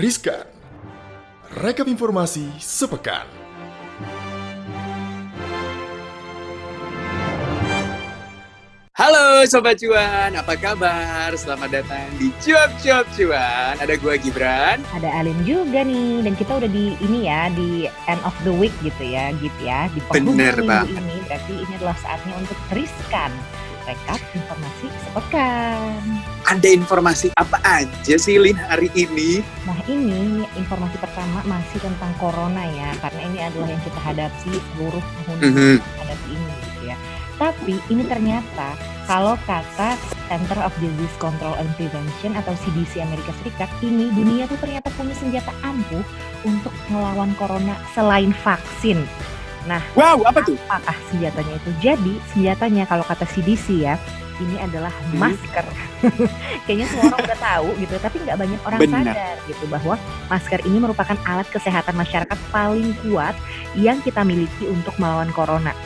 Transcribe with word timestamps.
Riskan. 0.00 0.48
Rekap 1.60 1.84
informasi 1.84 2.48
sepekan. 2.56 3.28
Halo 8.96 9.44
Sobat 9.44 9.76
Cuan, 9.76 10.40
apa 10.40 10.56
kabar? 10.56 11.36
Selamat 11.36 11.84
datang 11.84 12.08
di 12.16 12.32
Cuap 12.40 12.72
Cuap 12.80 13.04
Cuan. 13.12 13.76
Ada 13.76 14.00
gua 14.00 14.16
Gibran. 14.16 14.80
Ada 14.96 15.20
Alim 15.20 15.36
juga 15.44 15.84
nih, 15.84 16.24
dan 16.24 16.32
kita 16.32 16.64
udah 16.64 16.70
di 16.72 16.96
ini 17.04 17.28
ya 17.28 17.52
di 17.52 17.84
end 18.08 18.24
of 18.24 18.32
the 18.48 18.56
week 18.56 18.72
gitu 18.80 19.04
ya, 19.04 19.36
Gip 19.36 19.52
ya 19.60 19.92
di 19.92 20.00
penghujung 20.08 20.32
Bener 20.32 20.56
minggu 20.64 20.64
banget. 20.64 20.96
ini. 20.96 21.16
Berarti 21.28 21.54
ini 21.60 21.72
adalah 21.76 21.96
saatnya 22.00 22.40
untuk 22.40 22.56
riskan 22.72 23.28
rekap 23.90 24.20
informasi 24.32 24.86
sepekan. 25.02 25.98
Ada 26.46 26.68
informasi 26.70 27.26
apa 27.34 27.58
aja 27.66 28.14
sih 28.14 28.38
Lin 28.38 28.54
hari 28.54 28.86
ini? 28.94 29.42
Nah 29.66 29.78
ini 29.90 30.46
informasi 30.54 30.96
pertama 31.02 31.42
masih 31.42 31.82
tentang 31.82 32.14
corona 32.22 32.62
ya, 32.70 32.94
karena 33.02 33.20
ini 33.26 33.38
adalah 33.42 33.68
yang 33.70 33.82
kita 33.82 34.00
hadapi 34.00 34.52
seluruh 34.74 35.02
tahun 35.02 35.38
Mhm. 35.42 35.74
hadapi 35.82 36.28
ini 36.30 36.52
gitu 36.62 36.80
ya. 36.86 36.96
Tapi 37.40 37.74
ini 37.90 38.02
ternyata 38.06 38.76
kalau 39.08 39.34
kata 39.48 39.98
Center 40.30 40.60
of 40.62 40.70
Disease 40.78 41.16
Control 41.18 41.58
and 41.58 41.66
Prevention 41.74 42.38
atau 42.38 42.54
CDC 42.62 43.02
Amerika 43.02 43.34
Serikat, 43.42 43.66
ini 43.82 44.06
dunia 44.14 44.46
tuh 44.46 44.60
ternyata 44.62 44.86
punya 44.94 45.16
senjata 45.18 45.50
ampuh 45.66 46.04
untuk 46.46 46.70
melawan 46.86 47.34
corona 47.34 47.74
selain 47.90 48.30
vaksin. 48.46 49.02
Nah, 49.64 49.82
Wow, 49.92 50.24
apa 50.24 50.40
tuh? 50.40 50.56
apakah 50.62 50.96
senjatanya 51.08 51.54
itu? 51.56 51.70
Jadi 51.78 52.14
senjatanya 52.32 52.84
kalau 52.84 53.04
kata 53.04 53.28
CDC 53.28 53.84
ya, 53.84 53.94
ini 54.38 54.56
adalah 54.56 54.88
Hmm. 55.12 55.20
masker. 55.20 55.66
Kayaknya 56.64 56.86
semua 56.88 57.04
orang 57.12 57.20
udah 57.28 57.38
tahu 57.38 57.68
gitu, 57.76 57.94
tapi 58.00 58.16
nggak 58.24 58.38
banyak 58.40 58.60
orang 58.64 58.80
Benar. 58.80 59.04
sadar 59.04 59.36
gitu 59.44 59.64
bahwa 59.68 59.94
masker 60.26 60.60
ini 60.64 60.78
merupakan 60.80 61.16
alat 61.22 61.48
kesehatan 61.48 61.92
masyarakat 61.92 62.38
paling 62.48 62.96
kuat 63.04 63.36
yang 63.76 64.00
kita 64.00 64.24
miliki 64.24 64.64
untuk 64.64 64.96
melawan 64.96 65.28
corona. 65.30 65.76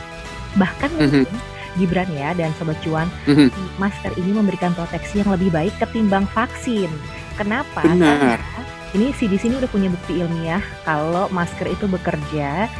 Bahkan 0.55 0.89
Mhm. 0.89 0.99
mungkin 1.01 1.37
Gibran 1.75 2.07
ya 2.07 2.31
dan 2.31 2.55
Sobat 2.55 2.79
Cuan, 2.79 3.11
Mhm. 3.27 3.51
masker 3.75 4.15
ini 4.15 4.31
memberikan 4.31 4.71
proteksi 4.71 5.19
yang 5.19 5.35
lebih 5.35 5.51
baik 5.51 5.75
ketimbang 5.75 6.23
vaksin. 6.31 6.87
Kenapa? 7.35 7.83
Benar. 7.83 8.39
Karena 8.39 8.61
ini 8.95 9.11
CDC 9.11 9.51
ini 9.51 9.59
udah 9.59 9.67
punya 9.67 9.91
bukti 9.91 10.15
ilmiah 10.15 10.63
kalau 10.87 11.27
masker 11.27 11.67
itu 11.67 11.83
bekerja 11.83 12.71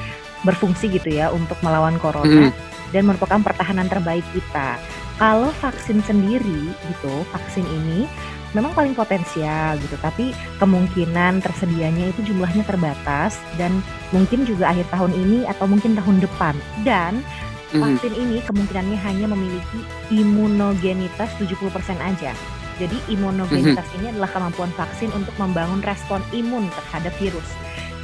berfungsi 0.46 0.88
gitu 0.94 1.10
ya 1.10 1.34
untuk 1.34 1.58
melawan 1.66 1.98
corona 1.98 2.48
Mhm. 2.48 2.54
dan 2.94 3.04
merupakan 3.10 3.42
pertahanan 3.42 3.90
terbaik 3.90 4.24
kita. 4.32 4.78
Kalau 5.18 5.50
vaksin 5.64 6.04
sendiri 6.04 6.72
gitu, 6.72 7.14
vaksin 7.34 7.66
ini 7.66 8.06
memang 8.52 8.72
paling 8.72 8.96
potensial 8.96 9.76
gitu, 9.80 9.96
tapi 10.00 10.32
kemungkinan 10.60 11.44
tersedianya 11.44 12.12
itu 12.12 12.32
jumlahnya 12.32 12.64
terbatas 12.64 13.36
dan 13.60 13.84
mungkin 14.12 14.48
juga 14.48 14.72
akhir 14.72 14.88
tahun 14.92 15.12
ini 15.12 15.44
atau 15.48 15.66
mungkin 15.68 15.96
tahun 15.98 16.24
depan. 16.24 16.56
Dan 16.88 17.20
vaksin 17.76 18.16
ini 18.16 18.40
kemungkinannya 18.44 18.96
hanya 19.04 19.28
memiliki 19.28 19.80
imunogenitas 20.08 21.28
70% 21.40 22.00
aja. 22.00 22.32
Jadi 22.76 22.96
imunogenitas 23.08 23.88
ini 23.96 24.12
adalah 24.12 24.28
kemampuan 24.32 24.72
vaksin 24.76 25.08
untuk 25.16 25.32
membangun 25.40 25.80
respon 25.84 26.20
imun 26.32 26.68
terhadap 26.72 27.16
virus. 27.20 27.48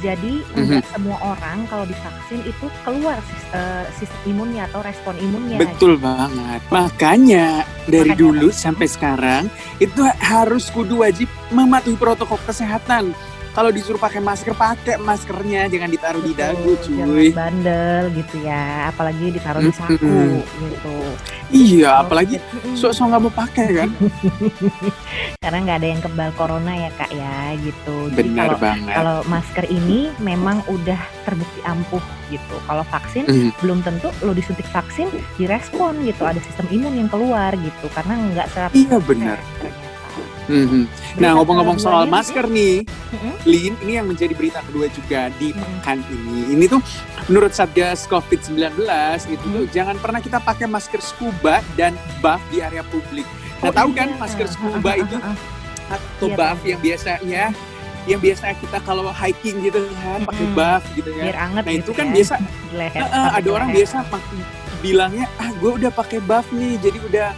Jadi 0.02 0.42
nggak 0.52 0.82
semua 0.90 1.18
orang 1.22 1.62
kalau 1.70 1.86
divaksin 1.86 2.42
itu 2.42 2.66
keluar 2.82 3.22
sis- 3.22 3.50
eh, 3.54 3.86
sistem 3.96 4.20
imunnya 4.26 4.66
atau 4.66 4.82
respon 4.82 5.14
imunnya. 5.16 5.62
Betul 5.62 5.94
banget. 5.94 6.58
Makanya 6.68 7.46
dari 7.86 8.10
Makanya 8.10 8.18
dulu 8.18 8.48
apa? 8.50 8.58
sampai 8.58 8.86
sekarang 8.90 9.42
itu 9.78 10.02
harus 10.18 10.66
kudu 10.68 11.06
wajib 11.06 11.30
mematuhi 11.48 11.94
protokol 11.94 12.42
kesehatan. 12.42 13.14
Kalau 13.52 13.68
disuruh 13.68 14.00
pakai 14.00 14.16
masker, 14.18 14.56
pakai 14.56 14.96
maskernya, 14.96 15.68
jangan 15.68 15.92
ditaruh 15.92 16.24
di 16.24 16.32
dagu, 16.32 16.72
Betul, 16.72 16.96
jangan 16.96 17.12
cuy. 17.12 17.28
bandel 17.36 18.02
gitu 18.16 18.36
ya, 18.40 18.88
apalagi 18.88 19.28
ditaruh 19.28 19.60
di 19.60 19.72
saku 19.76 19.92
Mm-mm. 20.00 20.40
gitu. 20.72 20.96
Iya, 21.52 22.00
apalagi 22.00 22.40
Mm-mm. 22.40 22.74
sok-sok 22.74 23.06
nggak 23.06 23.22
mau 23.22 23.30
pakai 23.30 23.66
kan? 23.76 23.90
karena 25.42 25.58
nggak 25.60 25.78
ada 25.78 25.88
yang 25.88 26.00
kebal 26.00 26.30
corona 26.32 26.72
ya 26.72 26.90
kak 26.92 27.12
ya 27.12 27.36
gitu. 27.56 28.08
Jadi 28.08 28.16
Benar 28.24 28.48
kalau 28.48 28.58
banget. 28.58 28.94
kalau 28.94 29.16
masker 29.26 29.64
ini 29.68 29.98
memang 30.18 30.64
udah 30.66 30.96
terbukti 31.22 31.60
ampuh 31.62 32.00
gitu. 32.28 32.56
Kalau 32.64 32.84
vaksin 32.84 33.24
Mhm. 33.24 33.50
belum 33.60 33.78
tentu 33.80 34.08
lo 34.20 34.32
disuntik 34.32 34.64
vaksin 34.66 35.06
direspon 35.36 36.00
gitu, 36.02 36.24
ada 36.24 36.40
sistem 36.40 36.66
imun 36.70 36.96
yang 36.96 37.08
keluar 37.08 37.52
gitu 37.52 37.86
karena 37.92 38.16
nggak 38.16 38.46
100% 38.48 38.72
Iya 38.74 38.96
benar. 38.98 39.38
Mhm. 40.42 40.88
Berita 40.88 41.20
Nah 41.20 41.30
ngomong-ngomong 41.36 41.78
soal 41.78 42.04
masker 42.06 42.48
nih, 42.48 42.82
Mhm. 43.12 43.32
Lin, 43.44 43.74
ini 43.78 43.92
yang 43.94 44.06
menjadi 44.06 44.32
berita 44.32 44.60
kedua 44.62 44.88
juga 44.88 45.28
di 45.34 45.52
pekan 45.52 46.00
ini. 46.06 46.50
Ini 46.50 46.64
tuh 46.66 46.80
menurut 47.26 47.52
Satgas 47.52 48.04
COVID-19 48.06 48.88
itu 49.26 49.44
tuh 49.44 49.62
Hmm. 49.62 49.70
jangan 49.70 49.96
pernah 49.96 50.18
kita 50.18 50.38
pakai 50.38 50.64
masker 50.66 50.98
scuba 50.98 51.60
dan 51.72 51.92
buff 52.18 52.40
di 52.48 52.58
area 52.58 52.80
publik. 52.82 53.28
Nah 53.60 53.68
Oh, 53.68 53.72
tahu 53.72 53.88
iya. 53.90 53.98
kan 53.98 54.08
masker 54.18 54.46
scuba 54.48 54.80
Ah, 54.82 54.90
ah, 54.90 54.96
itu 54.98 55.16
ah, 55.16 55.28
ah. 55.28 55.36
atau 55.92 56.26
Iya, 56.26 56.34
buff 56.34 56.56
tahu. 56.56 56.66
yang 56.66 56.80
biasa 56.80 57.10
ya, 57.22 57.44
yang 58.02 58.18
biasa 58.18 58.44
kita 58.56 58.78
kalau 58.80 59.04
hiking 59.08 59.56
gitu 59.60 59.78
kan 59.94 60.20
pakai 60.24 60.46
buff 60.50 60.82
gitu 60.92 61.10
biar 61.12 61.30
kan. 61.30 61.44
anget 61.46 61.62
Nah 61.62 61.72
gitu 61.72 61.84
itu 61.84 61.92
kan 61.92 62.06
ya, 62.06 62.14
biasa 62.16 62.34
leher, 62.72 62.98
eh, 62.98 63.10
eh, 63.12 63.28
ada 63.30 63.40
ke 63.40 63.50
orang 63.52 63.68
leher. 63.68 63.78
biasa 63.78 63.96
pak- 64.08 64.30
bilangnya 64.80 65.26
ah 65.36 65.50
gue 65.52 65.70
udah 65.72 65.90
pakai 65.92 66.18
buff 66.20 66.46
nih 66.50 66.74
jadi 66.76 66.98
udah 67.04 67.28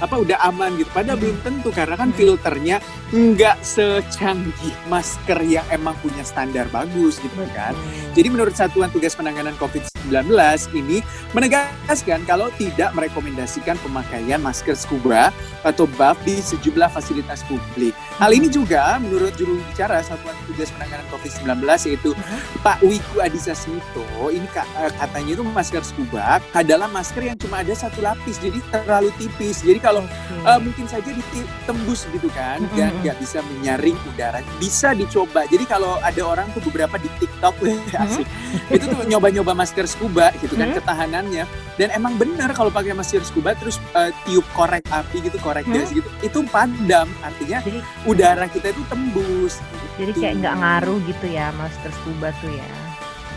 apa 0.00 0.16
udah 0.16 0.38
aman 0.48 0.74
gitu 0.80 0.90
padahal 0.90 1.16
Hmm. 1.20 1.22
belum 1.22 1.38
tentu 1.44 1.68
karena 1.74 1.94
kan 1.96 2.10
filternya 2.16 2.76
nggak 3.12 3.60
secanggih 3.60 4.74
masker 4.88 5.38
yang 5.44 5.66
emang 5.68 5.92
punya 6.00 6.24
standar 6.24 6.66
bagus 6.72 7.20
gitu 7.20 7.44
kan 7.52 7.76
jadi 8.16 8.32
menurut 8.32 8.56
Satuan 8.56 8.90
Tugas 8.90 9.14
Penanganan 9.14 9.54
COVID-19 9.60 10.32
ini 10.74 10.98
menegaskan 11.30 12.26
kalau 12.26 12.50
tidak 12.58 12.90
merekomendasikan 12.96 13.78
pemakaian 13.84 14.42
masker 14.42 14.74
scuba 14.74 15.30
atau 15.62 15.86
buff 15.86 16.18
di 16.26 16.40
sejumlah 16.42 16.90
fasilitas 16.90 17.46
publik. 17.46 17.94
Hal 18.20 18.36
ini 18.36 18.52
juga 18.52 19.00
menurut 19.00 19.32
juru 19.32 19.56
bicara 19.72 20.04
Satuan 20.04 20.36
Tugas 20.44 20.68
Penanganan 20.76 21.08
COVID-19 21.08 21.64
yaitu 21.88 22.12
Pak 22.60 22.84
Wiku 22.84 23.24
Adhisa 23.24 23.56
Smito, 23.56 24.04
ini 24.28 24.44
eh, 24.44 24.92
katanya 24.92 25.32
itu 25.32 25.40
masker 25.40 25.80
scuba 25.80 26.36
adalah 26.52 26.84
masker 26.86 27.24
yang 27.24 27.40
cuma 27.40 27.64
ada 27.64 27.72
satu 27.72 28.04
lapis, 28.04 28.36
jadi 28.36 28.60
terlalu 28.68 29.08
tipis. 29.16 29.64
Jadi 29.64 29.80
kalau 29.80 30.04
Oke. 30.04 30.44
eh, 30.44 30.58
mungkin 30.60 30.84
saja 30.84 31.08
ditembus 31.08 32.04
gitu 32.12 32.28
kan, 32.36 32.60
Mm-mm. 32.60 32.76
dan 32.76 32.92
nggak 33.00 33.16
bisa 33.24 33.40
menyaring 33.40 33.96
udara. 34.04 34.44
Bisa 34.60 34.92
dicoba. 34.92 35.48
Jadi 35.48 35.64
kalau 35.64 35.96
ada 36.04 36.20
orang 36.20 36.52
tuh 36.52 36.60
beberapa 36.68 37.00
di 37.00 37.08
TikTok, 37.16 37.56
asik, 38.04 38.28
itu 38.68 38.84
tuh 38.84 39.00
nyoba-nyoba 39.08 39.56
masker 39.56 39.88
scuba 39.88 40.28
gitu 40.44 40.52
kan 40.54 40.68
Hmm. 40.68 40.76
ketahanannya. 40.76 41.44
Dan 41.80 41.88
emang 41.96 42.20
benar 42.20 42.52
kalau 42.52 42.68
pakai 42.68 42.92
masker 42.92 43.24
scuba 43.24 43.56
terus 43.56 43.80
eh, 43.96 44.12
tiup 44.28 44.44
korek 44.52 44.84
api 44.92 45.24
gitu, 45.24 45.40
korek 45.40 45.64
Hmm. 45.64 45.80
gas 45.80 45.88
gitu, 45.88 46.04
itu 46.20 46.38
padam. 46.52 47.08
Artinya 47.24 47.64
jadi 47.64 47.80
udara 48.10 48.46
kita 48.46 48.70
itu 48.70 48.82
tembus. 48.86 49.54
jadi 49.94 50.12
kayak 50.12 50.34
nggak 50.40 50.54
ngaruh 50.56 50.98
gitu 51.04 51.26
ya 51.28 51.52
masker 51.54 51.92
scuba 51.94 52.32
tuh 52.40 52.50
ya 52.50 52.68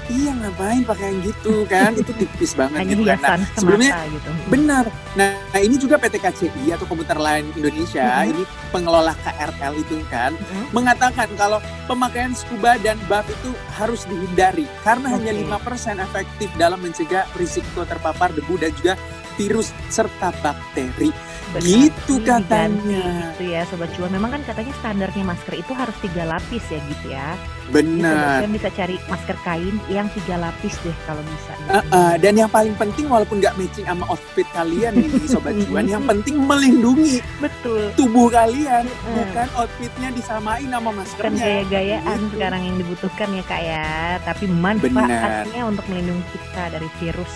Iya 0.03 0.35
ngapain 0.35 0.84
pakai 0.84 1.16
yang 1.16 1.19
gitu 1.23 1.63
kan? 1.63 1.95
itu 1.95 2.11
tipis 2.19 2.51
banget 2.59 2.75
hanya 2.75 2.91
gitu 2.91 3.03
kan. 3.07 3.39
Nah, 3.39 3.39
sebelumnya 3.56 4.03
gitu 4.11 4.29
Benar. 4.51 4.85
Nah, 5.16 5.31
ini 5.56 5.79
juga 5.79 5.95
PT 5.95 6.19
KCI 6.19 6.75
atau 6.75 6.84
Komuter 6.84 7.16
Lain 7.16 7.47
Indonesia, 7.56 8.03
Mhm. 8.03 8.28
ini 8.28 8.44
pengelola 8.67 9.16
KRL 9.16 9.79
itu 9.79 10.03
kan 10.11 10.35
Mhm. 10.35 10.75
mengatakan 10.75 11.31
kalau 11.40 11.63
pemakaian 11.88 12.35
scuba 12.35 12.75
dan 12.84 13.00
buff 13.07 13.23
itu 13.25 13.55
harus 13.79 14.03
dihindari 14.03 14.67
karena 14.84 15.07
hanya 15.07 15.31
Oke. 15.31 15.40
5% 15.47 15.95
efektif 15.97 16.51
dalam 16.59 16.84
mencegah 16.84 17.23
risiko 17.34 17.88
terpapar 17.88 18.35
debu 18.35 18.59
dan 18.59 18.75
juga 18.75 19.00
virus 19.36 19.70
serta 19.88 20.30
bakteri. 20.40 21.10
Berarti 21.46 21.70
Gitu 21.86 22.18
diganti 22.18 22.50
katanya. 22.50 23.06
gitu 23.30 23.44
ya 23.46 23.62
sobat 23.64 23.94
cuan 23.94 24.09
memang 24.09 24.32
kan 24.32 24.41
katanya 24.44 24.74
standarnya 24.76 25.24
masker 25.24 25.53
itu 25.56 25.70
harus 25.72 25.94
tiga 26.00 26.26
lapis 26.26 26.66
ya 26.66 26.80
gitu 26.84 27.06
ya 27.08 27.30
Jadi 27.64 27.72
Benar. 27.96 28.41
cuan 28.41 28.52
bisa 28.52 28.70
cari 28.72 28.96
masker 29.06 29.38
kain 29.40 29.76
yang 29.88 30.09
tiga 30.12 30.35
lapis 30.35 30.76
deh 30.82 30.97
kalau 31.03 31.22
bisa 31.22 31.53
Eh, 31.70 31.85
eh, 31.85 32.14
dan 32.18 32.34
yang 32.35 32.50
paling 32.50 32.74
penting 32.74 33.06
walaupun 33.06 33.38
nggak 33.38 33.53
matching 33.56 33.85
sama 33.85 34.03
outfit 34.08 34.47
kalian 34.50 34.94
nih 34.96 35.09
sobat 35.32 35.53
cuan, 35.64 35.86
yang 35.86 36.02
penting 36.03 36.36
melindungi 36.40 37.22
betul 37.38 37.86
tubuh 37.94 38.28
kalian, 38.28 38.84
Mm. 38.84 39.14
bukan 39.16 39.47
outfitnya 39.56 40.09
disamain 40.09 40.68
sama 40.68 40.90
maskernya. 40.91 41.38
gaya-gayaan 41.40 42.18
Gitu. 42.20 42.34
sekarang 42.34 42.62
yang 42.64 42.76
dibutuhkan 42.78 43.28
ya 43.29 43.44
kak 43.44 43.62
ya 43.62 43.88
tapi 44.24 44.44
manfaatnya 44.50 45.62
untuk 45.64 45.86
melindungi 45.88 46.26
kita 46.32 46.64
dari 46.72 46.90
virus 46.97 47.34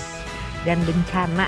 dan 0.68 0.84
bencana 0.84 1.48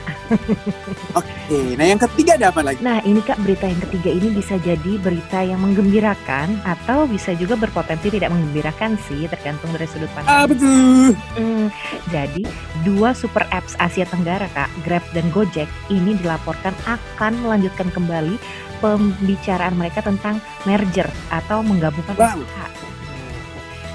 Oke, 1.19 1.75
nah 1.75 1.83
yang 1.83 1.99
ketiga 1.99 2.37
ada 2.37 2.53
apa 2.53 2.61
lagi? 2.61 2.79
Nah, 2.79 3.01
ini 3.01 3.19
Kak, 3.19 3.41
berita 3.41 3.65
yang 3.65 3.81
ketiga 3.81 4.09
ini 4.13 4.29
bisa 4.31 4.55
jadi 4.55 4.95
berita 4.95 5.41
yang 5.41 5.59
menggembirakan 5.59 6.61
atau 6.63 7.03
bisa 7.03 7.33
juga 7.33 7.57
berpotensi 7.57 8.07
tidak 8.07 8.29
menggembirakan 8.29 8.95
sih, 9.03 9.25
tergantung 9.25 9.73
dari 9.73 9.89
sudut 9.89 10.07
Ah 10.15 10.45
pandang. 10.45 10.53
betul. 10.53 11.09
Hmm, 11.33 11.67
jadi, 12.07 12.43
dua 12.85 13.11
super 13.11 13.43
apps 13.49 13.73
Asia 13.75 14.05
Tenggara, 14.05 14.45
Kak, 14.53 14.69
Grab 14.85 15.01
dan 15.11 15.27
Gojek, 15.33 15.67
ini 15.89 16.13
dilaporkan 16.15 16.77
akan 16.85 17.33
melanjutkan 17.41 17.89
kembali 17.89 18.37
pembicaraan 18.79 19.75
mereka 19.75 19.99
tentang 19.99 20.37
merger 20.63 21.09
atau 21.27 21.59
menggabungkan 21.59 22.15
Wow. 22.15 22.37
usaha. 22.39 22.67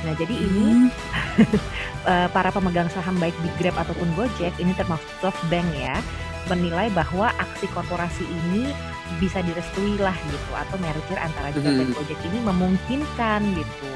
Nah, 0.05 0.15
jadi 0.15 0.35
ini 0.35 0.61
Hmm. 0.61 0.89
eh, 2.13 2.29
para 2.29 2.49
pemegang 2.49 2.89
saham 2.89 3.17
baik 3.17 3.35
di 3.41 3.49
Grab 3.57 3.77
ataupun 3.77 4.13
Gojek 4.15 4.55
ini 4.57 4.73
termasuk 4.73 5.09
SoftBank 5.19 5.69
ya 5.75 5.97
menilai 6.45 6.93
bahwa 6.93 7.33
aksi 7.35 7.65
korporasi 7.67 8.23
ini 8.23 8.69
bisa 9.17 9.41
direstui 9.41 9.97
lah 9.97 10.13
gitu 10.25 10.53
atau 10.53 10.77
merger 10.77 11.17
antara 11.17 11.49
Grab 11.51 11.65
dan 11.75 11.89
Mhm. 11.89 11.97
Gojek 11.97 12.21
ini 12.23 12.39
memungkinkan 12.41 13.41
gitu. 13.55 13.91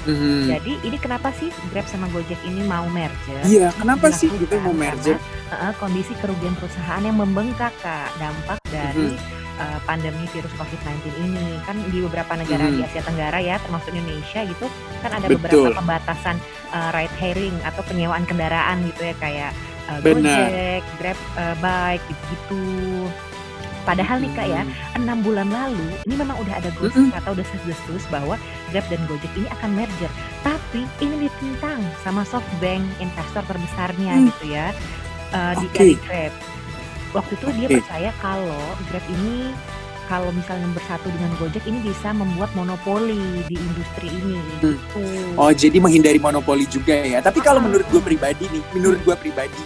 Mhm. 0.00 0.48
Jadi 0.48 0.72
ini 0.82 0.96
kenapa 0.96 1.30
sih 1.30 1.52
Grab 1.70 1.86
sama 1.86 2.10
Gojek 2.10 2.40
ini 2.42 2.64
mau 2.64 2.88
merger? 2.88 3.42
Iya, 3.44 3.70
kenapa 3.76 4.10
sih 4.10 4.26
Dilakukan 4.26 4.42
gitu 4.42 4.54
mau 4.60 4.74
merger? 4.74 5.16
Karena 5.46 5.68
eh, 5.70 5.74
kondisi 5.76 6.12
kerugian 6.16 6.54
perusahaan 6.56 7.02
yang 7.02 7.16
membengkak 7.16 7.74
kak 7.78 8.10
dampak 8.16 8.58
dari 8.66 9.14
Mhm. 9.14 9.39
Eh, 9.60 9.78
pandemi 9.84 10.24
virus 10.26 10.50
COVID-19 10.52 11.04
ini 11.20 11.60
kan 11.62 11.76
di 11.84 12.00
beberapa 12.00 12.32
negara 12.32 12.64
Mhm. 12.64 12.72
di 12.72 12.80
Asia 12.82 13.02
Tenggara 13.02 13.38
ya 13.38 13.60
termasuk 13.60 13.92
Indonesia 13.92 14.40
gitu 14.42 14.66
kan 14.98 15.10
ada 15.12 15.26
Betul. 15.26 15.36
beberapa 15.38 15.78
pembatasan 15.78 16.36
eh, 16.70 16.88
ride 16.90 17.16
hailing 17.16 17.56
atau 17.62 17.82
penyewaan 17.82 18.24
kendaraan 18.24 18.82
gitu 18.86 19.04
ya 19.04 19.14
kayak 19.16 19.52
Benar. 19.90 20.22
Gojek, 20.46 20.82
Grab 20.96 21.18
eh, 21.34 21.54
bike 21.56 22.04
gitu-gitu. 22.06 22.62
Padahal 23.80 24.20
nih 24.20 24.30
kak 24.30 24.46
ya 24.46 24.62
Mhm. 24.62 24.72
enam 24.98 25.18
bulan 25.20 25.48
lalu 25.48 25.82
ini 26.04 26.14
memang 26.14 26.36
udah 26.38 26.54
ada 26.54 26.70
gosip 26.72 27.10
atau 27.10 27.32
desas-desus 27.32 28.04
bahwa 28.06 28.36
Grab 28.68 28.86
dan 28.86 29.02
Gojek 29.04 29.32
ini 29.34 29.48
akan 29.50 29.70
merger. 29.74 30.12
Tapi 30.40 30.84
ini 31.00 31.26
ditentang 31.26 31.80
sama 32.00 32.22
SoftBank 32.22 32.86
investor 32.98 33.42
terbesarnya 33.42 34.12
Hmm. 34.14 34.26
gitu 34.28 34.44
ya 34.48 34.70
eh, 35.30 35.52
di 35.56 35.66
Oke. 35.66 35.74
dari 35.74 35.94
Grab. 35.98 36.32
Waktu 37.10 37.32
itu 37.34 37.46
dia 37.56 37.68
percaya 37.72 38.10
kalau 38.18 38.62
Grab 38.86 39.02
ini 39.10 39.50
kalau 40.06 40.30
misalnya 40.30 40.66
bersatu 40.74 41.06
dengan 41.06 41.30
Gojek 41.38 41.62
ini 41.64 41.78
bisa 41.80 42.10
membuat 42.10 42.50
monopoli 42.52 43.46
di 43.46 43.54
industri 43.54 44.10
ini 44.10 44.34
Hmm. 44.58 44.74
gitu. 44.74 45.02
Oh, 45.34 45.50
jadi 45.50 45.78
menghindari 45.78 46.18
monopoli 46.18 46.66
juga 46.66 46.98
ya. 46.98 47.22
Tapi 47.22 47.38
kalau 47.38 47.62
Ah. 47.62 47.64
menurut 47.64 47.86
gue 47.86 48.02
pribadi 48.02 48.50
nih, 48.50 48.62
menurut 48.74 48.98
gue 49.00 49.14
pribadi, 49.16 49.62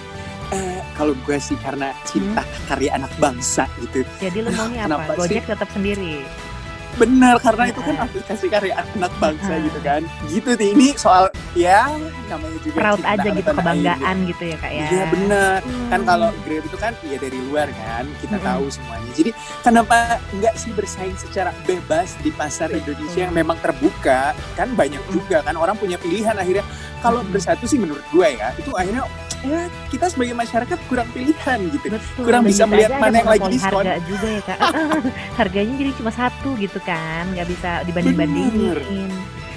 eh, 0.51 0.85
kalau 0.93 1.17
gue 1.19 1.37
sih 1.39 1.57
karena 1.57 1.97
cinta 2.05 2.45
karya 2.65 2.93
anak 2.93 3.09
bangsa 3.17 3.65
gitu. 3.81 4.05
Jadi 4.21 4.39
lu 4.41 4.53
maunya 4.53 4.85
Kenapa 4.85 5.03
apa? 5.03 5.13
sih? 5.17 5.21
Gojek 5.33 5.45
tetap 5.49 5.69
sendiri. 5.73 6.29
Benar, 6.95 7.43
karena 7.43 7.65
itu 7.67 7.81
kan 7.81 7.97
aplikasi 7.99 8.47
karya 8.47 8.75
anak 8.95 9.13
bangsa 9.19 9.53
gitu 9.59 9.81
kan. 9.81 10.05
Gitu 10.29 10.51
sih, 10.55 10.69
ini 10.71 10.93
soal 10.95 11.27
ya 11.55 11.87
namanya 12.27 12.59
juga 12.67 12.77
Proud 12.77 12.99
cinta 12.99 13.15
aja 13.15 13.29
gitu 13.31 13.47
tanah 13.47 13.55
air 13.55 13.55
kebanggaan 13.55 14.17
gitu 14.27 14.43
ya 14.45 14.57
kak 14.59 14.73
ya. 14.75 14.87
Iya 14.91 15.05
benar. 15.09 15.59
Kan 15.63 16.01
Hmm. 16.03 16.07
kalau 16.07 16.29
Grab 16.43 16.65
itu 16.67 16.77
kan 16.77 16.93
ya 17.03 17.17
dari 17.17 17.39
luar 17.47 17.69
kan, 17.71 18.05
kita 18.19 18.37
Mm-mm. 18.37 18.49
tahu 18.51 18.65
semuanya. 18.69 19.11
Jadi 19.15 19.31
kenapa 19.63 19.97
nggak 20.35 20.55
sih 20.59 20.71
bersaing 20.75 21.17
secara 21.17 21.51
bebas 21.63 22.19
di 22.21 22.31
pasar 22.31 22.69
Betul. 22.69 22.81
Indonesia 22.83 23.21
yang 23.25 23.35
memang 23.35 23.57
terbuka? 23.63 24.35
Kan 24.55 24.75
banyak 24.75 24.99
Mm. 25.07 25.13
juga 25.15 25.37
kan 25.41 25.55
orang 25.55 25.79
punya 25.79 25.95
pilihan 25.97 26.35
akhirnya. 26.35 26.67
Kalau 26.99 27.23
Mm. 27.23 27.31
bersatu 27.31 27.65
sih 27.65 27.79
menurut 27.79 28.03
gue 28.11 28.29
ya, 28.35 28.51
itu 28.57 28.75
akhirnya 28.75 29.05
ya 29.45 29.69
kita 29.93 30.09
sebagai 30.09 30.33
masyarakat 30.33 30.79
kurang 30.89 31.09
pilihan 31.13 31.59
gitu. 31.69 31.87
Betul. 31.87 32.25
kurang 32.25 32.43
bisa 32.43 32.65
melihat 32.65 32.97
mana 32.97 33.21
yang 33.21 33.29
lagi 33.29 33.49
diskon. 33.53 33.85
harga 33.85 33.95
juga 34.09 34.27
ya 34.27 34.43
kak. 34.43 34.59
Harganya 35.39 35.75
jadi 35.77 35.93
cuma 35.95 36.11
satu 36.11 36.57
gitu 36.57 36.81
kan, 36.81 37.29
nggak 37.31 37.47
bisa 37.47 37.71
dibanding-bandingin. 37.85 39.13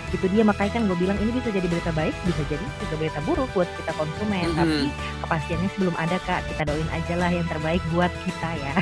Gitu 0.07 0.25
dia 0.31 0.43
makanya 0.47 0.79
kan 0.79 0.83
gue 0.87 0.97
bilang 0.97 1.17
ini 1.19 1.31
bisa 1.35 1.51
jadi 1.51 1.67
berita 1.67 1.91
baik, 1.91 2.15
bisa 2.23 2.41
jadi 2.47 2.65
juga 2.79 2.95
berita 2.95 3.19
buruk 3.27 3.49
buat 3.51 3.69
kita 3.75 3.91
konsumen. 3.95 4.45
Mhm. 4.51 4.57
Tapi 4.57 4.77
kepastiannya 5.25 5.69
sebelum 5.75 5.95
ada 5.99 6.17
kak, 6.23 6.41
kita 6.47 6.61
doain 6.63 6.89
aja 6.95 7.13
lah 7.19 7.29
yang 7.31 7.47
terbaik 7.47 7.83
buat 7.91 8.11
kita 8.23 8.49
ya. 8.55 8.73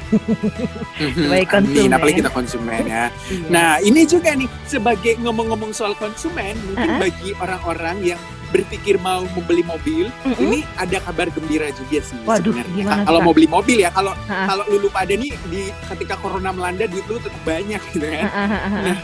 Sebagai 1.17 1.47
Amin, 1.49 1.53
konsumen. 1.53 1.89
apalagi 1.97 2.17
kita 2.21 2.31
konsumen 2.31 2.81
ya. 2.85 3.05
Iya. 3.29 3.47
Nah, 3.49 3.69
ini 3.81 4.01
juga 4.05 4.37
nih 4.37 4.49
sebagai 4.69 5.13
ngomong-ngomong 5.21 5.71
soal 5.73 5.97
konsumen, 5.97 6.53
mungkin 6.69 6.89
Uh-uh. 6.95 7.01
bagi 7.01 7.29
orang-orang 7.41 7.97
yang 8.15 8.21
berpikir 8.53 8.95
mau 9.01 9.25
membeli 9.35 9.65
mobil, 9.67 10.07
Mm-mm. 10.23 10.39
ini 10.39 10.63
ada 10.79 11.01
kabar 11.03 11.27
gembira 11.33 11.67
juga 11.75 11.99
sih 11.99 12.15
Waduh, 12.23 12.55
sebenarnya. 12.55 13.03
Kalau 13.03 13.19
mau 13.19 13.33
beli 13.35 13.49
mobil 13.51 13.83
ya, 13.83 13.91
kalau 13.91 14.15
kalau 14.29 14.63
lu 14.71 14.87
lupa 14.87 15.03
ada 15.03 15.11
nih 15.17 15.33
di 15.51 15.73
ketika 15.91 16.15
corona 16.23 16.55
melanda 16.55 16.87
duit 16.87 17.03
lu 17.09 17.19
tetap 17.19 17.41
banyak 17.43 17.81
gitu 17.91 18.05
kan. 18.05 18.29
Nah, 18.71 18.97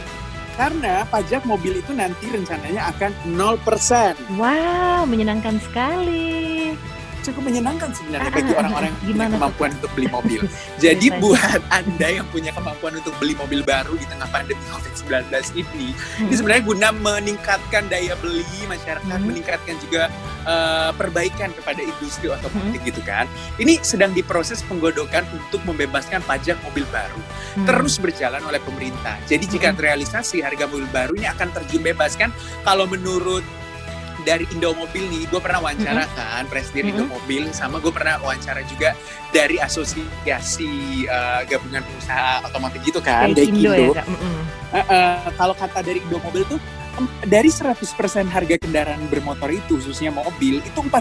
karena 0.54 1.04
pajak 1.08 1.42
mobil 1.48 1.80
itu 1.80 1.92
nanti 1.92 2.28
rencananya 2.28 2.92
akan 2.92 3.10
0%. 3.34 4.16
Wow, 4.36 5.08
menyenangkan 5.08 5.56
sekali. 5.62 6.74
Cukup 7.22 7.46
menyenangkan 7.46 7.94
sebenarnya 7.94 8.30
Ah, 8.30 8.34
bagi 8.34 8.50
orang-orang 8.50 8.90
yang 8.90 8.98
punya 8.98 9.26
kemampuan 9.30 9.70
untuk 9.78 9.90
beli 9.94 10.08
mobil. 10.10 10.40
Jadi 10.82 11.06
buat 11.22 11.60
Anda 11.70 12.08
yang 12.18 12.26
punya 12.34 12.50
kemampuan 12.50 12.98
untuk 12.98 13.14
beli 13.22 13.38
mobil 13.38 13.62
baru 13.62 13.94
di 13.94 14.06
tengah 14.10 14.26
pandemi 14.26 14.58
COVID-19 14.66 15.30
ini, 15.54 15.94
Hmm. 15.94 16.26
ini 16.26 16.34
sebenarnya 16.34 16.64
guna 16.66 16.88
meningkatkan 16.90 17.86
daya 17.86 18.18
beli 18.18 18.42
masyarakat, 18.66 19.06
Hmm. 19.06 19.22
meningkatkan 19.22 19.78
juga 19.78 20.10
eh, 20.42 20.90
perbaikan 20.94 21.54
kepada 21.54 21.80
industri 21.80 22.26
otomotif 22.28 22.80
Hmm. 22.82 22.88
gitu 22.88 23.02
kan. 23.02 23.26
Ini 23.56 23.78
sedang 23.82 24.10
diproses 24.10 24.60
penggodokan 24.66 25.22
untuk 25.32 25.62
membebaskan 25.62 26.22
pajak 26.22 26.58
mobil 26.62 26.82
baru. 26.90 27.20
Hmm. 27.54 27.66
Terus 27.66 27.98
berjalan 27.98 28.42
oleh 28.42 28.58
pemerintah. 28.58 29.16
Jadi 29.24 29.46
jika 29.46 29.70
Hmm. 29.70 29.78
terrealisasi 29.78 30.42
harga 30.42 30.66
mobil 30.66 30.86
baru 30.90 31.14
ini 31.14 31.26
akan 31.26 31.48
terjun 31.52 31.82
bebas 31.82 32.14
kan 32.14 32.34
kalau 32.62 32.84
menurut 32.84 33.42
dari 34.22 34.46
Indomobil 34.54 35.02
nih, 35.10 35.26
gue 35.26 35.40
pernah 35.42 35.58
wawancara 35.58 36.06
kan 36.14 36.46
presiden 36.46 36.86
Mm-mm. 36.86 36.94
Indomobil, 36.94 37.50
sama 37.50 37.82
gue 37.82 37.90
pernah 37.90 38.22
wawancara 38.22 38.62
juga 38.70 38.94
dari 39.34 39.58
asosiasi 39.58 40.70
eh, 41.10 41.40
gabungan 41.50 41.82
pengusaha 41.82 42.46
otomotif 42.46 42.80
gitu 42.86 43.02
kan, 43.02 43.34
Kayak 43.34 43.50
Indo 43.50 43.72
ya 43.74 43.90
kak. 43.98 44.06
Mm-mm. 44.06 44.38
Eh, 44.72 44.84
eh, 44.86 45.26
kalau 45.34 45.54
kata 45.58 45.82
dari 45.82 45.98
Indomobil 46.06 46.46
tuh 46.46 46.62
dari 47.22 47.48
100% 47.48 47.72
harga 48.26 48.56
kendaraan 48.56 49.00
bermotor 49.06 49.48
itu 49.48 49.76
khususnya 49.76 50.10
mobil 50.10 50.58
itu 50.58 50.78
40% 50.78 50.92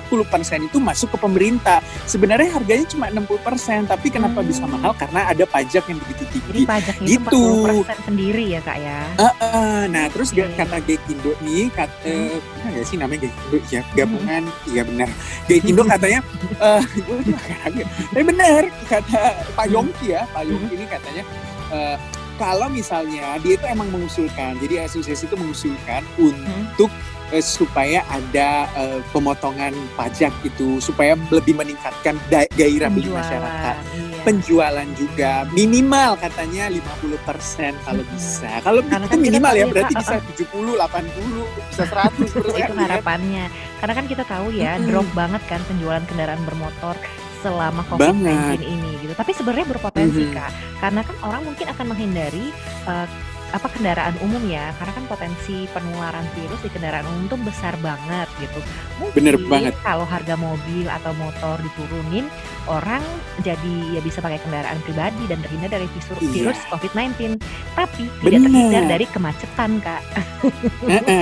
itu 0.63 0.77
masuk 0.77 1.11
ke 1.11 1.17
pemerintah. 1.17 1.79
Sebenarnya 2.03 2.51
harganya 2.51 2.85
cuma 2.85 3.07
60%, 3.07 3.85
tapi 3.85 4.07
kenapa 4.07 4.39
Hmm. 4.39 4.47
bisa 4.47 4.63
mahal 4.63 4.91
karena 4.93 5.27
ada 5.27 5.43
pajak 5.43 5.83
yang 5.85 5.99
begitu 5.99 6.23
Jadi 6.23 6.33
tinggi. 6.33 6.61
pajaknya 6.63 7.07
Gitu. 7.07 7.27
itu 7.27 7.41
40% 7.61 7.99
sendiri 8.03 8.43
ya 8.49 8.59
kak 8.59 8.77
ya. 8.77 8.99
Eh, 9.17 9.33
eh, 9.38 9.81
nah 9.88 10.05
terus 10.07 10.29
Oke. 10.29 10.41
ga- 10.41 10.53
kata 10.57 10.77
Gaikindo 10.81 11.31
nih 11.39 11.67
kata 11.69 11.91
Hmm. 12.03 12.39
benar 12.39 12.69
nggak 12.71 12.85
sih 12.85 12.95
namanya 12.95 13.19
Gaikindo 13.21 13.57
ya 13.67 13.81
gabungan 13.93 14.43
iya 14.65 14.81
benar 14.83 15.09
Gaikindo 15.45 15.83
katanya 15.83 16.19
eh 16.71 16.81
gue 16.95 17.17
kaget. 17.33 17.88
tapi 18.09 18.23
benar 18.23 18.61
kata 18.85 19.19
Pak 19.51 19.65
Hmm. 19.65 19.73
Yongki 19.73 20.05
ya 20.09 20.21
Pak 20.27 20.43
Yongki 20.43 20.73
ini 20.73 20.85
katanya 20.85 21.23
eh, 21.69 21.95
kalau 22.35 22.67
misalnya 22.67 23.35
dia 23.37 23.55
itu 23.55 23.65
emang 23.65 23.89
mengusulkan 23.89 24.55
jadi 24.57 24.85
asosiasi 24.85 25.25
itu 25.25 25.35
mengusulkan 25.35 26.03
untuk 26.15 26.91
eh, 27.29 27.39
supaya 27.39 28.03
ada 28.07 28.50
eh, 28.73 29.00
pemotongan 29.09 29.71
pajak 29.95 30.31
itu 30.43 30.79
supaya 30.79 31.15
lebih 31.29 31.55
meningkatkan 31.55 32.15
gairah 32.29 32.88
beli 32.88 33.07
masyarakat 33.07 33.75
iya. 33.91 34.19
penjualan 34.21 34.88
juga 34.93 35.47
minimal 35.50 36.13
katanya 36.15 36.69
50% 36.69 37.73
kalau 37.81 38.03
Mm-mm. 38.03 38.13
bisa. 38.13 38.51
Kalau 38.61 38.79
Karena 38.83 39.01
itu 39.01 39.09
kan 39.09 39.19
minimal 39.19 39.53
ya 39.53 39.59
ya, 39.59 39.65
berarti 39.65 39.93
bisa 39.95 40.15
70, 40.21 40.77
80, 40.77 41.71
bisa 41.71 41.83
100 41.89 42.29
persen. 42.29 42.61
itu 42.61 42.73
harapannya. 42.77 43.45
Karena 43.79 43.93
kan 43.97 44.05
kita 44.05 44.23
tahu 44.23 44.47
ya, 44.53 44.77
Mm-mm. 44.77 44.88
drop 44.93 45.07
banget 45.17 45.41
kan 45.50 45.57
penjualan 45.65 46.03
kendaraan 46.05 46.41
bermotor 46.45 46.93
selama 47.41 47.81
Banget. 47.97 48.61
COVID-19 48.61 48.61
ini 48.61 48.91
gitu. 49.01 49.13
Tapi 49.17 49.31
sebenarnya 49.33 49.65
berpotensi 49.67 50.21
Mhm. 50.21 50.33
Kak. 50.38 50.51
Karena 50.81 51.05
kan 51.05 51.15
orang 51.21 51.41
mungkin 51.45 51.69
akan 51.69 51.85
menghindari 51.88 52.50
eh, 52.85 53.07
apa 53.51 53.67
kendaraan 53.67 54.15
umum 54.23 54.39
ya 54.47 54.71
karena 54.79 54.95
kan 54.95 55.05
potensi 55.11 55.67
penularan 55.75 56.23
virus 56.31 56.63
di 56.63 56.71
kendaraan 56.71 57.03
umum 57.03 57.27
tuh 57.27 57.39
besar 57.43 57.75
banget 57.83 58.31
gitu. 58.39 58.63
Mungkin 58.95 59.11
Bener 59.13 59.35
banget. 59.43 59.75
kalau 59.83 60.07
harga 60.07 60.39
mobil 60.39 60.88
atau 60.88 61.11
motor 61.19 61.59
diturunin, 61.59 62.31
orang 62.63 63.03
jadi 63.43 64.00
ya 64.00 64.01
bisa 64.01 64.23
pakai 64.23 64.39
kendaraan 64.39 64.79
pribadi 64.81 65.27
dan 65.27 65.43
terhindar 65.43 65.67
dari 65.67 65.88
virus, 65.91 66.07
Iya. 66.23 66.31
virus 66.31 66.59
COVID-19. 66.71 67.43
Tapi 67.75 68.03
tidak 68.07 68.23
Bener. 68.23 68.39
terhindar 68.47 68.83
dari 68.88 69.05
kemacetan, 69.11 69.71
Kak. 69.83 70.01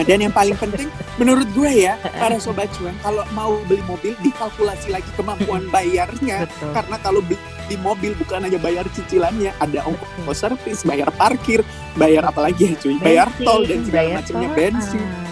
Dan 0.06 0.18
yang 0.22 0.34
paling 0.34 0.54
penting 0.54 0.86
menurut 1.20 1.50
gue 1.52 1.72
ya 1.82 1.98
para 2.14 2.38
sobat 2.38 2.70
cuan 2.78 2.94
kalau 3.02 3.26
mau 3.34 3.58
beli 3.66 3.82
mobil 3.84 4.14
dikalkulasi 4.22 4.94
lagi 4.94 5.10
kemampuan 5.18 5.66
bayarnya 5.74 6.46
Betul. 6.46 6.72
karena 6.72 6.96
kalau 7.02 7.20
beli 7.20 7.36
mobil 7.76 8.16
bukan 8.16 8.42
hanya 8.42 8.58
bayar 8.58 8.88
cicilannya 8.90 9.54
ada 9.56 9.80
ongkos 9.84 10.34
servis, 10.34 10.82
bayar 10.82 11.12
parkir, 11.12 11.62
bayar 11.94 12.26
apa 12.26 12.42
lagi 12.42 12.72
ya 12.72 12.76
cuy, 12.76 12.96
bayar 12.98 13.28
Bensin, 13.30 13.46
tol 13.46 13.62
dan 13.64 13.80
segala 13.84 14.02
bayar 14.02 14.16
macamnya 14.18 14.50
bensin. 14.56 15.04
ah. 15.04 15.28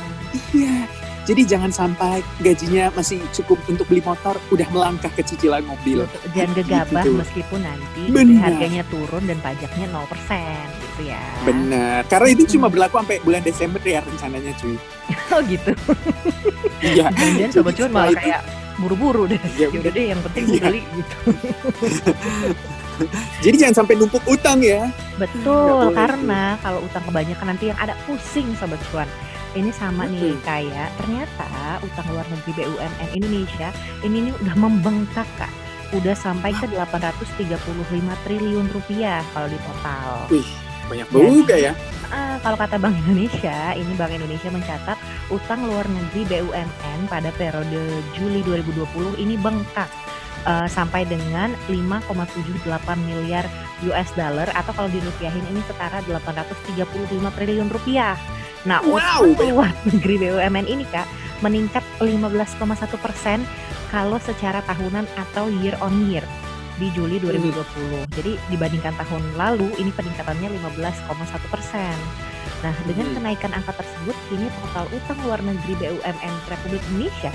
Iya. 0.53 0.75
Jadi 1.24 1.44
jangan 1.44 1.67
sampai 1.70 2.24
gajinya 2.39 2.88
masih 2.96 3.20
cukup 3.34 3.60
untuk 3.67 3.84
beli 3.86 4.00
motor, 4.00 4.39
udah 4.48 4.63
melangkah 4.72 5.12
ke 5.12 5.20
cicilan 5.22 5.60
mobil. 5.60 6.08
Betul. 6.08 6.24
Jangan 6.32 6.51
gegabah 6.56 7.03
Gitu. 7.03 7.12
meskipun 7.13 7.60
nanti 7.60 8.03
Benar. 8.08 8.41
harganya 8.48 8.84
turun 8.88 9.24
dan 9.27 9.38
pajaknya 9.44 9.86
0% 9.91 10.08
gitu 10.79 11.01
ya. 11.03 11.20
Benar. 11.44 12.08
Karena 12.08 12.27
itu 12.32 12.44
Hmm. 12.48 12.53
cuma 12.56 12.67
berlaku 12.72 12.96
sampai 12.98 13.20
bulan 13.22 13.44
Desember 13.44 13.82
ya 13.82 14.00
rencananya 14.00 14.56
cuy. 14.56 14.79
Oh 15.36 15.41
gitu. 15.44 15.72
Iya. 16.79 17.12
Jadi 17.12 17.51
sobat 17.51 17.75
cuan 17.75 17.91
malah 17.91 18.15
kayak 18.15 18.41
buru-buru 18.77 19.25
deh. 19.25 19.41
Ya 19.57 19.67
Ya 19.67 19.79
udah 19.81 19.91
deh 19.91 20.05
yang 20.10 20.22
penting 20.22 20.43
Iya. 20.48 20.62
beli 20.69 20.81
gitu. 20.93 21.17
Jadi 23.46 23.55
jangan 23.62 23.75
sampai 23.84 23.93
numpuk 23.93 24.25
utang 24.25 24.57
ya. 24.57 24.89
Betul, 25.22 25.93
karena 25.93 26.57
kalau 26.65 26.81
utang 26.81 27.05
kebanyakan 27.05 27.53
nanti 27.53 27.69
yang 27.69 27.77
ada 27.77 27.93
pusing 28.10 28.57
sobat 28.57 28.81
cuan. 28.89 29.05
Ini 29.53 29.69
sama 29.74 30.05
nih 30.05 30.34
Mm-mm. 30.34 30.43
kayak 30.43 30.89
ternyata 30.98 31.50
utang 31.81 32.05
luar 32.10 32.25
negeri 32.29 32.51
BUMN 32.57 33.10
Indonesia 33.13 33.69
ini 34.01 34.29
nih 34.29 34.34
udah 34.41 34.55
membengkak 34.57 35.29
Kak. 35.38 35.50
Udah 35.96 36.13
sampai 36.13 36.51
ke 36.51 36.67
835 36.67 37.55
triliun 38.27 38.67
rupiah 38.69 39.24
kalau 39.31 39.48
di 39.48 39.57
total. 39.62 40.27
Wih, 40.27 40.46
banyak 40.88 41.08
Jadi- 41.12 41.20
juga 41.20 41.56
ya. 41.56 41.74
Ah, 42.08 42.39
kalau 42.39 42.56
kata 42.56 42.79
Bank 42.79 42.96
Indonesia, 43.03 43.75
ini 43.75 43.91
Bank 44.00 44.15
Indonesia 44.15 44.48
mencatat 44.48 44.96
utang 45.27 45.67
luar 45.67 45.84
negeri 45.91 46.24
BUMN 46.24 47.12
pada 47.12 47.36
periode 47.36 47.84
Juli 48.15 48.39
2020 48.48 49.20
ini 49.20 49.36
bengkak 49.36 49.91
eh, 50.48 50.67
sampai 50.72 51.03
dengan 51.03 51.51
5,78 51.67 52.63
miliar 53.03 53.44
US 53.84 54.10
dollar 54.15 54.48
atau 54.56 54.72
kalau 54.72 54.88
dirupiahin 54.88 55.44
ini 55.51 55.60
setara 55.67 56.00
835 56.08 56.88
triliun 57.36 57.67
rupiah. 57.67 58.15
Nah, 58.63 58.79
Wow, 58.88 59.27
utang 59.27 59.51
luar 59.51 59.72
negeri 59.84 60.15
BUMN 60.24 60.65
ini 60.65 60.88
Kak 60.88 61.08
meningkat 61.44 61.84
15,1 62.00 62.96
persen 62.98 63.44
kalau 63.91 64.17
secara 64.24 64.63
tahunan 64.63 65.06
atau 65.20 65.51
year 65.60 65.75
on 65.84 66.08
year 66.08 66.24
di 66.77 66.88
Juli 66.93 67.17
2020. 67.19 68.05
Jadi 68.13 68.38
dibandingkan 68.50 68.93
tahun 68.98 69.24
lalu 69.38 69.69
ini 69.77 69.91
peningkatannya 69.93 70.50
15,1 70.62 71.46
persen. 71.50 71.98
Nah, 72.57 72.74
dengan 72.89 73.13
Hmm. 73.13 73.15
kenaikan 73.22 73.51
angka 73.53 73.74
tersebut, 73.77 74.17
kini 74.29 74.50
total 74.50 74.89
utang 74.89 75.19
luar 75.22 75.39
negeri 75.46 75.77
BUMN 75.77 76.34
Republik 76.50 76.81
Indonesia 76.89 77.34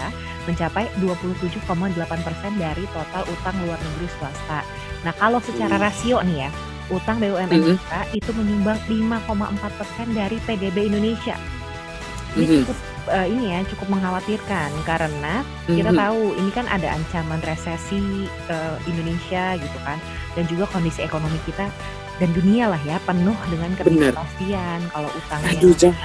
mencapai 0.51 0.91
27,8 0.99 2.27
persen 2.27 2.59
dari 2.59 2.83
total 2.91 3.23
utang 3.31 3.55
luar 3.63 3.79
negeri 3.79 4.09
swasta. 4.19 4.67
Nah, 5.07 5.15
kalau 5.15 5.39
secara 5.39 5.79
Wih. 5.79 5.85
rasio 5.87 6.19
nih 6.27 6.47
ya, 6.47 6.51
utang 6.91 7.23
BUMN 7.23 7.55
Mhm. 7.55 7.79
kita 7.79 8.01
itu 8.19 8.31
menyumbang 8.35 8.79
5,4 8.91 9.71
persen 9.79 10.11
dari 10.11 10.43
PDB 10.43 10.91
Indonesia. 10.91 11.39
Ini 12.35 12.65
cukup 12.65 12.79
eh, 13.09 13.27
ini 13.27 13.51
ya 13.51 13.61
cukup 13.67 13.87
mengkhawatirkan 13.91 14.71
karena 14.83 15.35
kita 15.65 15.91
Mhm. 15.91 15.99
tahu 15.99 16.21
ini 16.35 16.51
kan 16.51 16.67
ada 16.67 16.89
ancaman 16.91 17.41
resesi 17.41 18.03
eh, 18.47 18.77
Indonesia 18.85 19.57
gitu 19.57 19.79
kan 19.81 19.99
dan 20.33 20.45
juga 20.47 20.65
kondisi 20.69 21.01
ekonomi 21.01 21.39
kita 21.43 21.67
dan 22.17 22.31
dunia 22.31 22.69
lah 22.69 22.79
ya 22.83 23.03
penuh 23.03 23.35
dengan 23.49 23.73
ketidakpastian 23.75 24.81
kalau 24.89 25.11
utangnya 25.11 25.59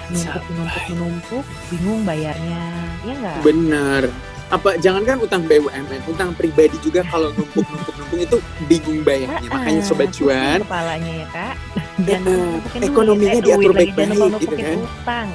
numpuk 0.09 0.43
numpuk 0.49 0.83
menumpuk 0.89 1.45
bingung 1.67 2.01
bayarnya 2.01 2.63
ya 3.03 3.13
enggak 3.13 3.37
Bener. 3.41 4.03
Apa 4.47 4.79
jangankan 4.79 5.19
utang 5.19 5.43
BUMN, 5.43 6.07
utang 6.07 6.31
pribadi 6.31 6.79
juga 6.79 7.03
kalau 7.03 7.35
numpuk 7.35 7.67
numpuk 7.67 7.93
numpuk 7.93 8.17
itu 8.17 8.37
bingung 8.63 9.03
bayarnya. 9.03 9.43
Makanya 9.43 9.81
sobat 9.83 10.09
cuan, 10.09 10.63
kepalanya 10.63 11.11
ya 11.13 11.27
kak 11.35 11.55
Ya, 12.07 12.21
duit, 12.21 12.61
ekonominya 12.79 13.33
eh, 13.33 13.43
diatur 13.43 13.71
baik-baik 13.73 14.09
gitu 14.39 14.55
kan. 14.55 14.77
utang 14.79 15.27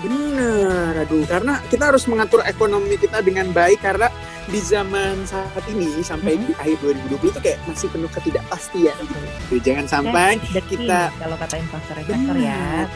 bener. 0.00 0.92
Aduh, 0.98 1.24
karena 1.24 1.60
kita 1.66 1.88
harus 1.88 2.04
mengatur 2.04 2.40
ekonomi 2.42 2.96
kita 2.96 3.20
dengan 3.20 3.48
baik 3.50 3.80
karena 3.80 4.08
di 4.44 4.58
zaman 4.58 5.22
saat 5.24 5.62
ini 5.66 6.00
sampai 6.00 6.34
Mhm. 6.34 6.42
di 6.42 6.52
akhir 6.54 6.76
2020 6.80 7.30
itu 7.30 7.40
kayak 7.40 7.58
masih 7.64 7.88
penuh 7.88 8.10
ketidakpastian 8.10 8.96
gitu. 8.98 9.54
Jangan 9.62 9.86
sampai 9.86 10.40
kita- 10.66 11.12
kalau 11.14 11.36
kata 11.36 11.54
investor-investor 11.56 12.36
ya 12.36 12.88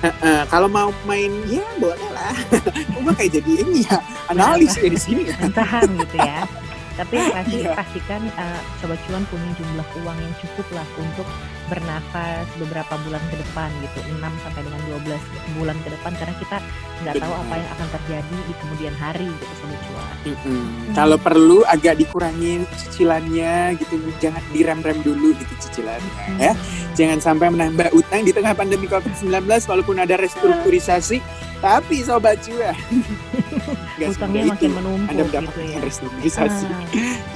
eh, 0.00 0.08
eh, 0.22 0.42
kalau 0.48 0.64
mau 0.64 0.88
main 1.04 1.28
ya 1.44 1.60
boleh 1.76 2.08
lah. 2.10 2.32
Cuma 2.96 3.12
kayak 3.12 3.36
jadi 3.36 3.52
ini 3.60 3.84
ya 3.84 4.00
analis 4.26 4.72
ya 4.74 4.88
di 4.88 4.96
sini 4.96 5.22
ya. 5.28 5.36
saham 5.52 5.92
gitu 5.98 6.16
ya. 6.16 6.40
Tapi 7.00 7.12
yang 7.16 7.32
pasti 7.40 7.56
Iya. 7.64 7.72
pastikan 7.72 8.22
eh, 8.28 8.60
sobat 8.84 9.00
cuan 9.08 9.24
punya 9.32 9.48
jumlah 9.56 9.86
uang 10.04 10.18
yang 10.20 10.34
cukup 10.44 10.66
lah 10.76 10.86
untuk 11.00 11.24
bernafas 11.72 12.44
beberapa 12.58 12.98
bulan 13.06 13.22
ke 13.30 13.36
depan 13.38 13.70
gitu, 13.80 13.98
6 14.10 14.42
sampai 14.42 14.60
dengan 14.66 14.80
12 14.90 15.22
bulan 15.54 15.76
ke 15.86 15.88
depan 15.94 16.12
karena 16.18 16.34
kita 16.42 16.56
nggak 17.00 17.14
tahu 17.16 17.32
apa 17.32 17.54
yang 17.56 17.70
akan 17.78 17.88
terjadi 17.94 18.36
di 18.44 18.54
kemudian 18.58 18.94
hari 18.98 19.28
gitu 19.30 19.54
sobat 19.62 19.80
cuan. 19.88 20.14
Mm-mm. 20.26 20.64
Kalau 20.92 21.16
perlu 21.16 21.58
agak 21.64 21.94
dikurangin 21.96 22.66
cicilannya 22.76 23.78
gitu, 23.78 23.94
jangan 24.18 24.42
direm-rem 24.52 24.98
dulu 25.00 25.32
gitu 25.38 25.54
cicilannya 25.62 26.12
ya. 26.36 26.52
Hmm. 26.52 26.92
Jangan 26.98 27.18
sampai 27.22 27.48
menambah 27.54 27.94
utang 27.96 28.26
di 28.26 28.34
tengah 28.34 28.52
pandemi 28.52 28.90
COVID-19 28.90 29.46
walaupun 29.46 29.96
ada 30.02 30.18
restrukturisasi, 30.18 31.22
tapi 31.62 32.02
sobat 32.02 32.42
cuan 32.44 32.74
nggak 34.00 34.16
Utangnya 34.16 34.42
makin 34.48 34.70
itu 34.72 34.78
menumpuk 34.80 35.12
Anda 35.12 35.40
gitu 35.44 35.60
ya. 35.60 35.78
restrukturisasi. 35.84 36.66
Ah, 36.66 36.80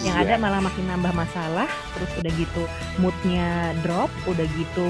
yang 0.01 0.17
Iya. 0.17 0.25
ada 0.25 0.35
malah 0.41 0.61
makin 0.61 0.85
nambah 0.89 1.13
masalah, 1.13 1.69
terus 1.93 2.11
udah 2.17 2.33
gitu 2.35 2.63
moodnya 2.97 3.49
drop, 3.85 4.09
udah 4.25 4.47
gitu 4.57 4.89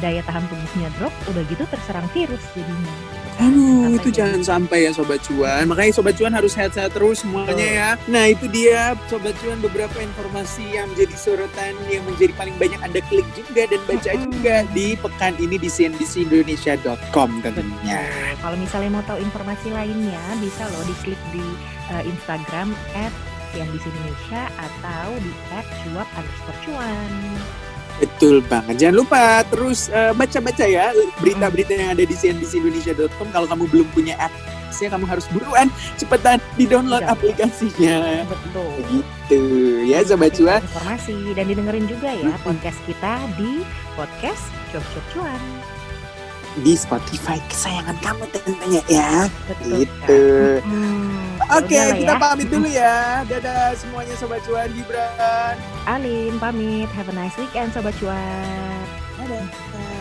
daya 0.00 0.20
tahan 0.26 0.42
tubuhnya 0.50 0.88
drop, 0.98 1.14
udah 1.30 1.42
gitu 1.46 1.62
terserang 1.70 2.06
virus 2.10 2.42
jadinya. 2.52 2.94
Aduh, 3.40 3.96
itu 3.96 4.08
jangan 4.12 4.44
sampai 4.44 4.88
ya 4.88 4.90
Sobat 4.92 5.24
Cuan. 5.24 5.64
Makanya 5.70 5.92
Sobat 5.96 6.14
Cuan 6.20 6.36
harus 6.36 6.52
sehat-sehat 6.52 6.92
terus 6.92 7.24
semuanya 7.24 7.64
ya. 7.64 7.90
Nah, 8.10 8.28
itu 8.28 8.44
dia 8.52 8.92
Sobat 9.08 9.32
Cuan 9.40 9.60
beberapa 9.64 9.96
informasi 10.02 10.76
yang 10.76 10.92
menjadi 10.92 11.16
sorotan 11.16 11.72
yang 11.88 12.04
menjadi 12.04 12.36
paling 12.36 12.56
banyak 12.60 12.80
Anda 12.84 13.00
klik 13.08 13.24
juga 13.32 13.68
dan 13.70 13.80
baca 13.88 14.12
juga 14.12 14.56
di 14.76 14.86
pekan 15.00 15.34
ini 15.40 15.56
di 15.56 15.68
cnbcindonesia.com 15.72 17.30
tentunya. 17.40 18.00
Kalau 18.42 18.56
misalnya 18.60 18.90
mau 19.00 19.04
tahu 19.08 19.18
informasi 19.22 19.68
lainnya, 19.72 20.22
bisa 20.42 20.68
loh 20.68 20.84
diklik 20.84 21.20
di 21.32 21.44
eh, 21.88 22.04
Instagram 22.04 22.76
at 22.92 23.12
Indonesia 23.52 24.48
atau 24.56 25.12
di 25.20 25.32
at 25.52 25.66
cuap 25.84 26.08
underscore 26.16 26.58
cuan. 26.64 27.12
Betul 27.98 28.40
banget. 28.42 28.78
Jangan 28.78 28.96
lupa 28.96 29.22
terus 29.46 29.86
eh, 29.88 30.10
baca-baca 30.12 30.64
ya 30.64 30.90
berita-berita 31.18 31.72
yang 31.72 31.90
ada 31.92 32.02
di 32.02 32.14
cnbcindonesia.com. 32.14 33.28
Kalau 33.30 33.46
kamu 33.46 33.64
belum 33.68 33.86
punya 33.92 34.18
apps-nya, 34.18 34.90
kamu 34.90 35.04
harus 35.06 35.26
buruan 35.30 35.68
cepetan 35.94 36.40
di-download 36.56 37.04
Iya. 37.04 37.12
aplikasinya. 37.12 37.96
Betul. 38.26 38.70
Begitu 38.80 39.40
ya 39.86 39.98
Sobat 40.02 40.32
Cuan. 40.34 40.60
Informasi 40.60 41.14
dan 41.32 41.44
didengerin 41.46 41.84
juga 41.86 42.10
ya 42.10 42.32
podcast 42.42 42.78
kita 42.84 43.12
di 43.36 43.62
podcast 43.94 44.42
Cuap 44.70 44.84
Cuap 44.90 45.06
Cuan. 45.14 45.42
Di 46.52 46.76
Spotify 46.76 47.40
kesayangan 47.46 47.96
kamu 48.02 48.24
tentunya 48.28 48.82
ya. 48.84 49.24
Betul. 49.48 49.72
Gitu. 49.78 50.20
Kak. 50.58 50.60
Hmm, 50.66 51.21
Oke, 51.52 51.76
udahlah 51.76 51.96
kita 52.00 52.14
ya. 52.16 52.22
pamit 52.22 52.48
dulu 52.48 52.68
ya. 52.68 52.96
Dadah 53.28 53.76
semuanya 53.76 54.14
Sobat 54.16 54.40
Cuan 54.48 54.72
Gibran. 54.72 55.54
Alin 55.84 56.40
pamit. 56.40 56.88
Have 56.96 57.12
a 57.12 57.14
nice 57.14 57.36
weekend 57.36 57.76
Sobat 57.76 57.92
Cuan. 58.00 58.80
Dadah. 59.20 59.91